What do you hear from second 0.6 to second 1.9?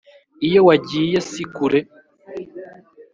wagiye si kure